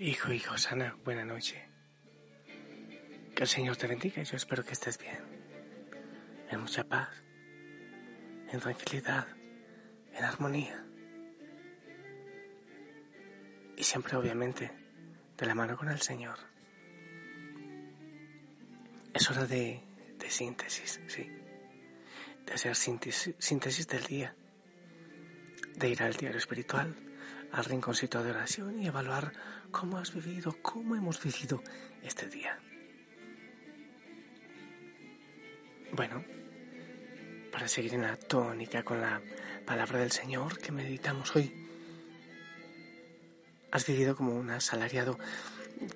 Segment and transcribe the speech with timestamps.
[0.00, 1.60] Hijo, hijo, sana, buena noche.
[3.34, 5.18] Que el Señor te bendiga yo espero que estés bien.
[6.50, 7.08] En mucha paz,
[8.52, 9.26] en tranquilidad,
[10.12, 10.84] en armonía.
[13.76, 14.70] Y siempre, obviamente,
[15.36, 16.38] de la mano con el Señor.
[19.12, 19.82] Es hora de,
[20.16, 21.28] de síntesis, sí.
[22.46, 24.36] De hacer síntesis del día.
[25.74, 26.94] De ir al diario espiritual,
[27.52, 29.32] al rinconcito de oración y evaluar
[29.70, 31.62] cómo has vivido, cómo hemos vivido
[32.02, 32.58] este día.
[35.92, 36.24] Bueno,
[37.50, 39.22] para seguir en la tónica con la
[39.66, 41.66] palabra del Señor que meditamos hoy,
[43.70, 45.18] has vivido como un asalariado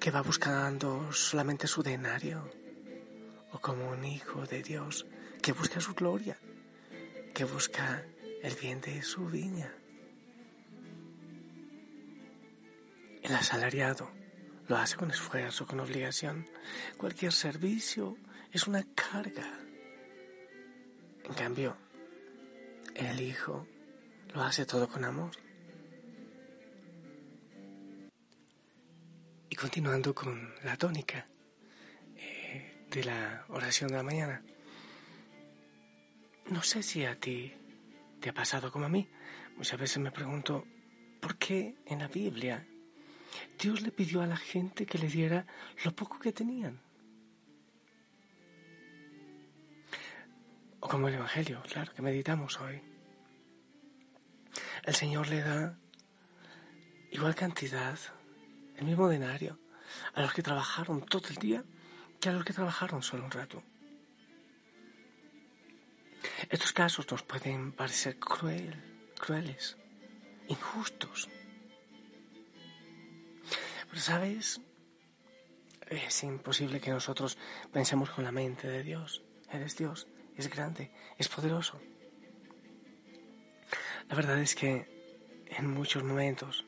[0.01, 2.49] que va buscando solamente su denario,
[3.53, 5.07] o como un hijo de Dios
[5.43, 6.39] que busca su gloria,
[7.35, 8.05] que busca
[8.43, 9.73] el bien de su viña.
[13.23, 14.11] El asalariado
[14.67, 16.49] lo hace con esfuerzo, con obligación.
[16.97, 18.17] Cualquier servicio
[18.51, 19.61] es una carga.
[21.25, 21.77] En cambio,
[22.97, 23.67] el Hijo
[24.35, 25.31] lo hace todo con amor.
[29.49, 31.27] Y continuando con la tónica
[32.17, 34.43] eh, de la oración de la mañana,
[36.51, 37.53] no sé si a ti
[38.21, 39.09] te ha pasado como a mí.
[39.57, 40.65] Muchas veces me pregunto,
[41.21, 42.67] ¿por qué en la Biblia
[43.59, 45.47] Dios le pidió a la gente que le diera
[45.85, 46.81] lo poco que tenían.
[50.81, 52.83] O como el Evangelio, claro, que meditamos hoy.
[54.85, 55.79] El Señor le da
[57.13, 57.99] igual cantidad,
[58.77, 59.59] el mismo denario,
[60.15, 61.65] a los que trabajaron todo el día
[62.21, 63.63] que a los que trabajaron solo un rato.
[66.51, 68.75] Estos casos nos pueden parecer cruel,
[69.19, 69.77] crueles,
[70.49, 71.29] injustos.
[73.93, 74.59] Pero sabes,
[75.91, 77.37] es imposible que nosotros
[77.71, 79.23] pensemos con la mente de Dios.
[79.51, 81.79] Eres Dios, es grande, es poderoso.
[84.09, 86.65] La verdad es que en muchos momentos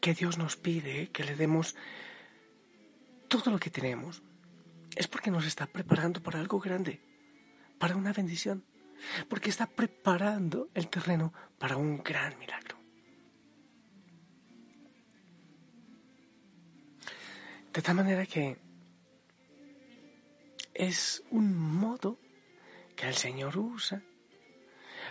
[0.00, 1.76] que Dios nos pide que le demos
[3.28, 4.20] todo lo que tenemos,
[4.96, 7.00] es porque nos está preparando para algo grande,
[7.78, 8.64] para una bendición,
[9.28, 12.79] porque está preparando el terreno para un gran milagro.
[17.72, 18.58] De tal manera que
[20.74, 22.18] es un modo
[22.96, 24.02] que el Señor usa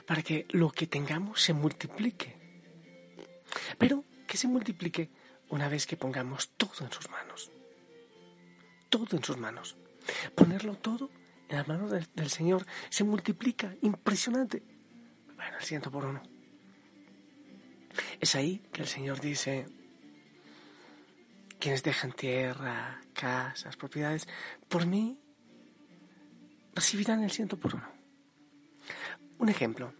[0.05, 2.35] para que lo que tengamos se multiplique.
[3.77, 5.09] Pero que se multiplique
[5.49, 7.51] una vez que pongamos todo en sus manos.
[8.89, 9.77] Todo en sus manos.
[10.35, 11.09] Ponerlo todo
[11.47, 13.75] en las manos del, Señor se multiplica.
[13.81, 14.63] Impresionante.
[15.35, 16.21] Bueno, el ciento por uno.
[18.19, 19.65] Es ahí que el Señor dice,
[21.59, 24.27] quienes dejan tierra, casas, propiedades,
[24.67, 25.19] por mí
[26.73, 27.87] recibirán el ciento por uno.
[29.37, 29.93] Un ejemplo,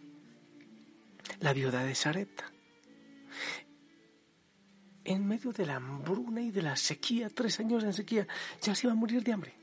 [1.40, 2.50] la viuda de Sarepta.
[5.04, 8.26] En medio de la hambruna y de la sequía, tres años en sequía,
[8.60, 9.54] ya se iba a morir de hambre.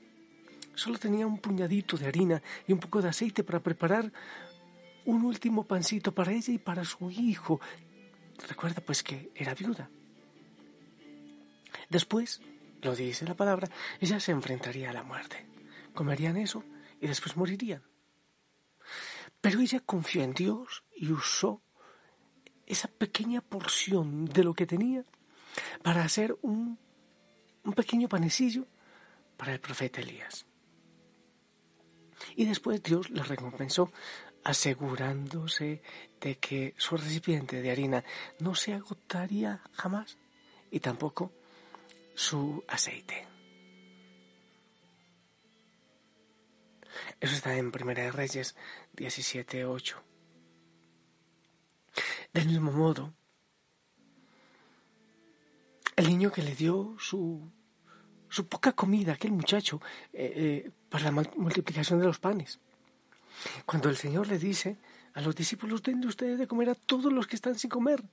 [0.76, 4.12] Solo tenía un puñadito de harina y un poco de aceite para preparar
[5.06, 7.60] un último pancito para ella y para su hijo.
[8.48, 9.90] Recuerda pues que era viuda.
[11.90, 12.42] Después,
[12.82, 15.46] lo dice la palabra, ella se enfrentaría a la muerte.
[15.94, 16.64] Comerían eso
[17.00, 17.84] y después morirían.
[19.42, 21.62] Pero ella confió en Dios y usó
[22.66, 25.06] esa pequeña porción de lo que tenía
[25.82, 26.78] para hacer un,
[27.76, 28.66] pequeño panecillo
[29.38, 30.46] para el profeta Elías.
[32.36, 33.92] Y después Dios le recompensó
[34.44, 35.82] asegurándose
[36.20, 38.04] de que su recipiente de harina
[38.40, 40.18] no se agotaría jamás
[40.72, 41.32] y tampoco
[42.18, 43.28] su aceite.
[47.20, 48.56] Eso está en Primera de Reyes
[48.96, 49.96] 17.8.
[52.34, 53.14] Del mismo modo,
[55.96, 57.52] el niño que le dio su,
[58.30, 59.80] su poca comida, aquel muchacho,
[60.12, 60.34] eh,
[60.66, 62.60] eh, para la multiplicación de los panes.
[63.68, 64.78] Cuando el Señor le dice
[65.14, 68.04] a los discípulos, denle ustedes de comer a todos los que están sin comer.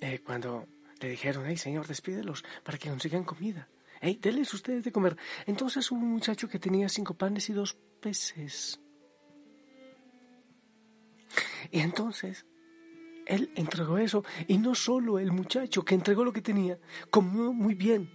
[0.00, 0.68] Eh, cuando
[1.04, 3.68] le dijeron, hey Señor, despídelos para que consigan comida.
[4.00, 5.16] Hey, denles ustedes de comer.
[5.46, 8.80] Entonces hubo un muchacho que tenía cinco panes y dos peces.
[11.70, 12.46] Y entonces
[13.26, 14.24] él entregó eso.
[14.48, 16.78] Y no solo el muchacho que entregó lo que tenía,
[17.10, 18.10] comió muy bien,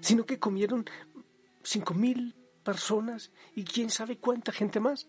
[0.00, 0.84] sino que comieron
[1.62, 2.34] cinco mil
[2.64, 5.08] personas y quién sabe cuánta gente más.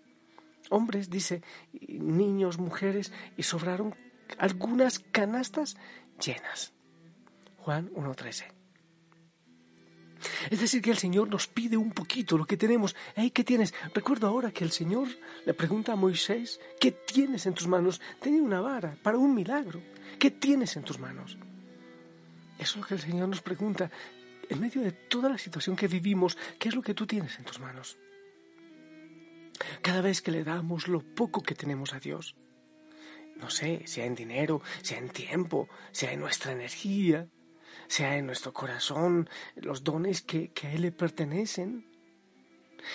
[0.69, 1.42] Hombres, dice,
[1.88, 3.95] niños, mujeres, y sobraron
[4.38, 5.75] algunas canastas
[6.19, 6.75] llenas.
[7.65, 8.45] Juan 1.13.
[10.51, 12.95] Es decir, que el Señor nos pide un poquito lo que tenemos.
[13.15, 13.31] ¿Eh?
[13.31, 13.73] ¿Qué tienes?
[13.91, 15.07] Recuerdo ahora que el Señor
[15.47, 18.00] le pregunta a Moisés, ¿qué tienes en tus manos?
[18.21, 19.81] Tenía una vara para un milagro.
[20.19, 21.39] ¿Qué tienes en tus manos?
[22.59, 23.89] Eso es lo que el Señor nos pregunta.
[24.47, 27.45] En medio de toda la situación que vivimos, ¿qué es lo que tú tienes en
[27.45, 27.97] tus manos?
[29.81, 32.35] Cada vez que le damos lo poco que tenemos a Dios,
[33.38, 37.27] no sé, sea en dinero, sea en tiempo, sea en nuestra energía,
[37.87, 41.85] sea en nuestro corazón, los dones que, a Él le pertenecen.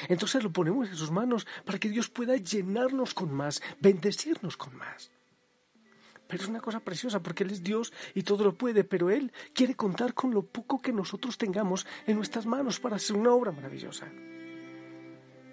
[0.09, 4.77] Entonces lo ponemos en sus manos para que Dios pueda llenarnos con más, bendecirnos con
[4.77, 5.11] más.
[6.29, 9.33] Pero es una cosa preciosa porque Él es Dios y todo lo puede, pero Él
[9.53, 13.51] quiere contar con lo poco que nosotros tengamos en nuestras manos para hacer una obra
[13.51, 14.07] maravillosa.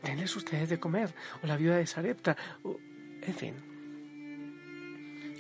[0.04, 2.78] Denles ustedes de comer, o la viuda de Sarepta, o,
[3.22, 3.77] en fin.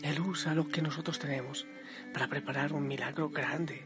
[0.08, 1.68] Él usa lo que nosotros tenemos
[2.14, 3.84] para preparar un milagro grande.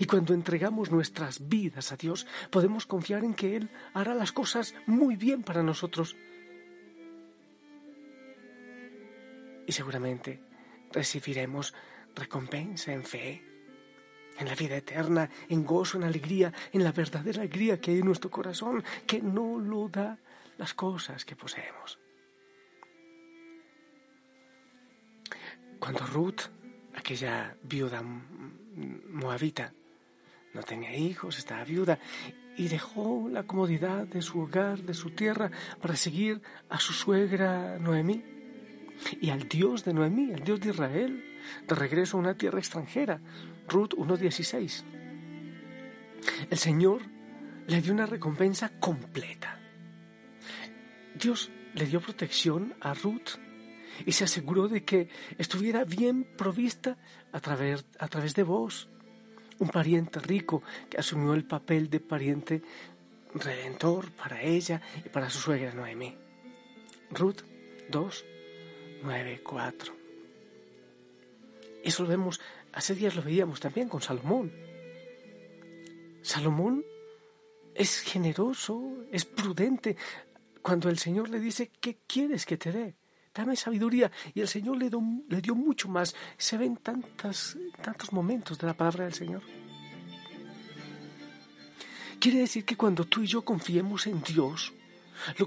[0.00, 4.74] Y cuando entregamos nuestras vidas a Dios, podemos confiar en que Él hará las cosas
[4.86, 6.16] muy bien para nosotros.
[9.66, 10.42] Y seguramente
[10.90, 11.72] recibiremos
[12.16, 13.42] recompensa en fe,
[14.38, 18.06] en la vida eterna, en gozo, en alegría, en la verdadera alegría que hay en
[18.06, 20.18] nuestro corazón, que no lo da
[20.58, 22.01] las cosas que poseemos.
[25.78, 26.42] Cuando Ruth
[26.94, 28.02] aquella viuda
[29.10, 29.72] moabita.
[30.54, 31.98] No tenía hijos, estaba viuda
[32.56, 35.50] y dejó la comodidad de su hogar, de su tierra,
[35.80, 38.22] para seguir a su suegra Noemí
[39.20, 41.24] y al Dios de Noemí, al Dios de Israel,
[41.66, 43.20] de regreso a una tierra extranjera.
[43.68, 44.84] Ruth 1.16.
[46.50, 47.00] El Señor
[47.66, 49.58] le dio una recompensa completa.
[51.14, 53.38] Dios le dio protección a Ruth
[54.06, 55.08] y se aseguró de que
[55.38, 56.96] estuviera bien provista
[57.32, 58.88] a través, a través de vos,
[59.58, 62.62] un pariente rico que asumió el papel de pariente
[63.34, 66.16] redentor para ella y para su suegra Noemi.
[67.10, 67.42] Ruth
[67.90, 68.24] 2,
[69.02, 69.94] 9, 4.
[71.84, 72.40] Eso lo vemos,
[72.72, 74.52] hace días lo veíamos también con Salomón.
[76.22, 76.84] Salomón
[77.74, 79.96] es generoso, es prudente.
[80.62, 82.96] Cuando el Señor le dice, ¿qué quieres que te dé?
[83.34, 84.10] Dame sabiduría.
[84.34, 84.90] Y el Señor le,
[85.40, 86.14] dio mucho más.
[86.36, 89.42] Se ven tantas, tantos momentos de la palabra del Señor.
[92.18, 94.72] Quiere decir que cuando tú y yo confiemos en Dios,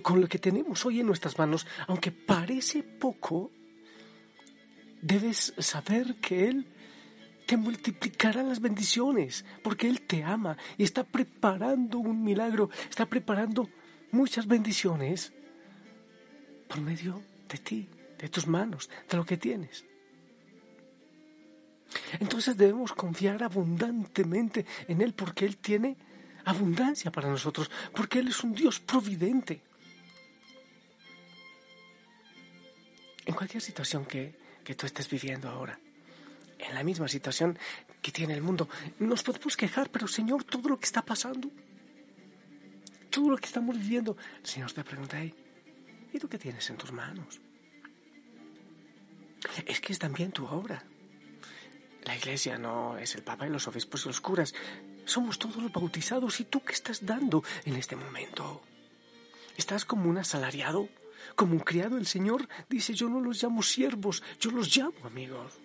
[0.01, 3.51] con lo que tenemos hoy en nuestras manos, aunque parece poco,
[5.01, 6.67] debes saber que Él
[7.45, 13.69] te multiplicará las bendiciones, porque Él te ama y está preparando un milagro, está preparando
[14.11, 15.31] muchas bendiciones
[16.67, 19.85] por medio de ti, de tus manos, de lo que tienes.
[22.19, 25.97] Entonces debemos confiar abundantemente en Él porque Él tiene
[26.45, 29.61] abundancia para nosotros, porque Él es un Dios providente.
[33.25, 35.79] En cualquier situación que, que tú estés viviendo ahora,
[36.59, 37.57] en la misma situación
[38.01, 41.49] que tiene el mundo, nos podemos quejar, pero Señor, todo lo que está pasando,
[43.09, 45.17] todo lo que estamos viviendo, el Señor te pregunta,
[46.15, 47.41] ¿Y tú qué tienes en tus manos?
[49.65, 50.81] Es que es también tu obra.
[52.03, 54.53] La iglesia no es el papa y los obispos y los curas.
[55.03, 56.39] Somos todos los bautizados.
[56.39, 58.61] ¿Y tú qué estás dando en este momento?
[59.57, 60.87] ¿Estás como un asalariado?
[61.35, 61.97] ¿Como un criado?
[61.97, 65.59] El Señor dice, yo no los llamo siervos, yo los llamo amigos.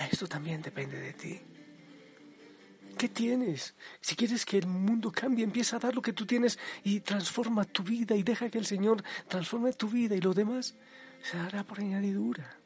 [0.00, 1.40] Esto también depende de ti.
[2.96, 3.74] ¿Qué tienes?
[4.00, 7.64] Si quieres que el mundo cambie, empieza a dar lo que tú tienes y transforma
[7.64, 10.74] tu vida y deja que el Señor transforme tu vida y lo demás
[11.22, 12.56] se hará por añadidura.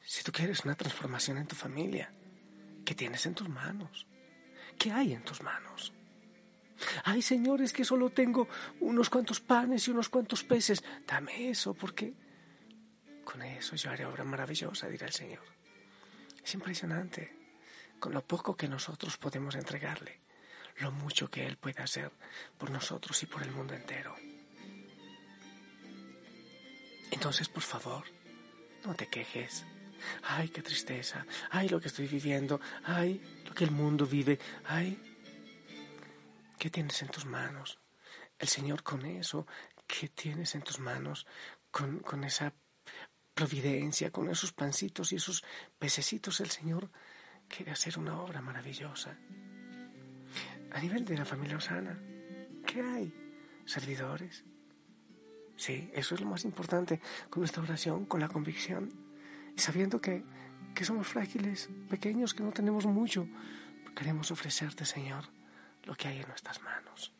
[0.00, 2.12] Si tú quieres una transformación en tu familia,
[2.84, 4.06] ¿qué tienes en tus manos?
[4.78, 5.92] ¿Qué hay en tus manos?
[7.04, 8.48] Ay, señores, que solo tengo
[8.80, 10.84] unos cuantos panes y unos cuantos peces.
[11.06, 12.14] Dame eso, porque
[13.24, 15.42] con eso yo haré obra maravillosa, dirá el Señor.
[16.44, 17.35] Es impresionante
[17.98, 20.20] con lo poco que nosotros podemos entregarle,
[20.78, 22.12] lo mucho que Él puede hacer
[22.58, 24.14] por nosotros y por el mundo entero.
[27.10, 28.04] Entonces, por favor,
[28.84, 29.64] no te quejes.
[30.22, 31.26] Ay, qué tristeza.
[31.50, 32.60] Ay, lo que estoy viviendo.
[32.84, 34.38] Ay, lo que el mundo vive.
[34.64, 35.00] Ay,
[36.58, 37.78] ¿qué tienes en tus manos?
[38.38, 39.46] El Señor con eso,
[39.86, 41.26] ¿qué tienes en tus manos?
[41.70, 42.52] Con, con esa
[43.34, 45.42] providencia, con esos pancitos y esos
[45.78, 46.90] pececitos, el Señor
[47.48, 49.16] quiere hacer una obra maravillosa.
[50.72, 51.98] A nivel de la familia Osana,
[52.66, 53.14] ¿qué hay?
[53.64, 54.44] Servidores.
[55.56, 57.00] Sí, eso es lo más importante
[57.30, 58.92] con nuestra oración, con la convicción.
[59.56, 60.22] Y sabiendo que,
[60.74, 63.26] que somos frágiles, pequeños, que no tenemos mucho,
[63.94, 65.24] queremos ofrecerte, Señor,
[65.84, 67.15] lo que hay en nuestras manos.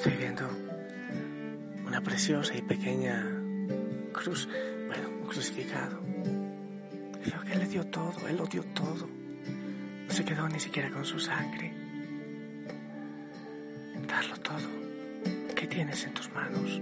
[0.00, 0.48] Estoy viendo
[1.86, 3.22] una preciosa y pequeña
[4.14, 4.48] cruz,
[4.86, 6.00] bueno, un crucificado.
[7.22, 9.06] Creo que Él le dio todo, Él lo dio todo.
[10.06, 11.74] No se quedó ni siquiera con su sangre.
[14.08, 14.70] Darlo todo.
[15.54, 16.80] ¿Qué tienes en tus manos?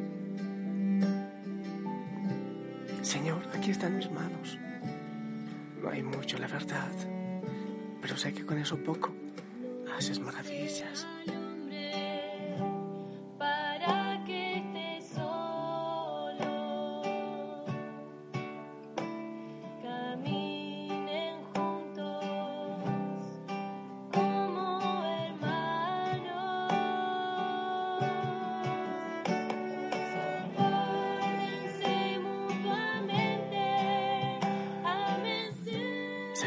[3.03, 4.57] Señor, aquí están mis manos.
[5.83, 6.93] No hay mucho, la verdad.
[8.01, 9.13] Pero sé que con eso poco
[9.97, 11.05] haces maravillas.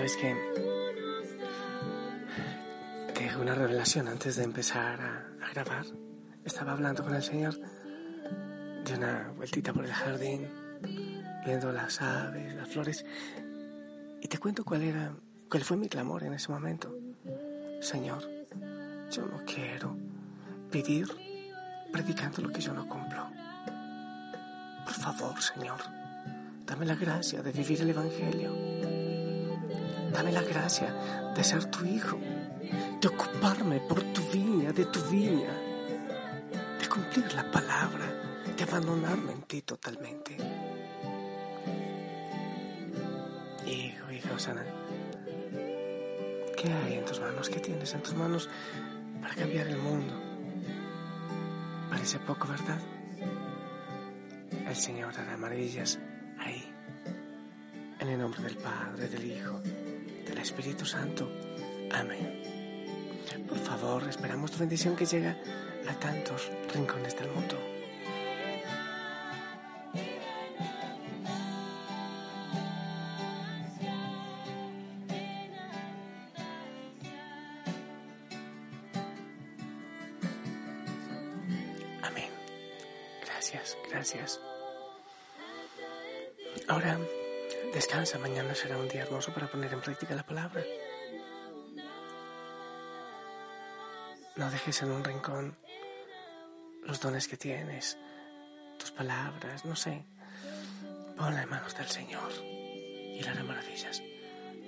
[0.01, 0.35] ¿Sabes qué?
[3.13, 5.85] Que una revelación antes de empezar a, grabar.
[6.43, 7.53] Estaba hablando con el Señor
[8.83, 10.47] de una vueltita por el jardín,
[11.45, 13.05] viendo las aves, las flores.
[14.23, 15.13] Y te cuento cuál era,
[15.47, 16.97] cuál fue mi clamor en ese momento.
[17.79, 18.27] Señor,
[19.11, 19.95] yo no quiero
[20.71, 21.09] pedir
[21.91, 23.29] predicando lo que yo no cumplo.
[24.83, 25.79] Por favor, Señor,
[26.65, 28.90] dame la gracia de vivir el Evangelio
[30.13, 30.93] Dame la gracia
[31.35, 32.19] de ser tu hijo,
[32.99, 35.51] de ocuparme por tu viña, de tu viña,
[36.79, 38.05] de cumplir la palabra,
[38.57, 40.35] de abandonarme en ti totalmente.
[43.65, 44.65] Hijo, hija Osana,
[46.57, 47.49] ¿qué hay en tus manos?
[47.49, 48.49] ¿Qué tienes en tus manos
[49.21, 50.13] para cambiar el mundo?
[51.89, 52.79] Parece poco, ¿verdad?
[54.67, 55.99] El Señor hará maravillas
[56.37, 56.69] ahí.
[57.99, 59.61] En el nombre del Padre, del Hijo
[60.25, 61.29] del Espíritu Santo.
[61.91, 62.41] Amén.
[63.47, 65.37] Por favor, esperamos tu bendición que llega
[65.87, 67.57] a tantos rincones del mundo.
[82.01, 82.29] Amén.
[83.25, 84.39] Gracias, gracias.
[86.67, 86.97] Ahora
[87.73, 90.61] Descansa, mañana será un día hermoso para poner en práctica la palabra.
[94.35, 95.55] No dejes en un rincón
[96.83, 97.97] los dones que tienes,
[98.77, 100.05] tus palabras, no sé.
[101.15, 104.01] Ponla en manos del Señor y hará maravillas.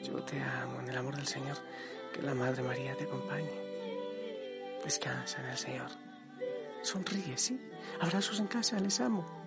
[0.02, 1.58] Yo te amo en el amor del Señor,
[2.14, 3.52] que la Madre María te acompañe.
[4.84, 5.92] Descansa en el Señor.
[6.84, 7.60] Sonríe, sí.
[8.00, 9.43] Abrazos en casa, les amo.